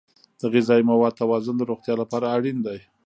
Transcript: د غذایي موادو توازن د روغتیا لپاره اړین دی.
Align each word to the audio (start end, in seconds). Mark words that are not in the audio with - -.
د 0.39 0.41
غذایي 0.53 0.83
موادو 0.91 1.17
توازن 1.21 1.55
د 1.57 1.61
روغتیا 1.71 1.93
لپاره 2.01 2.25
اړین 2.35 2.57
دی. 2.65 2.79